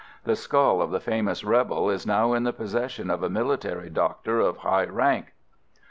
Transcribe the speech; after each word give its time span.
The 0.23 0.35
skull 0.35 0.81
of 0.81 0.89
the 0.89 0.99
famous 0.99 1.43
rebel 1.43 1.91
is 1.91 2.07
now 2.07 2.33
in 2.33 2.41
the 2.41 2.51
possession 2.53 3.11
of 3.11 3.21
a 3.21 3.29
military 3.29 3.91
doctor 3.91 4.39
of 4.39 4.57
high 4.57 4.85
rank. 4.85 5.33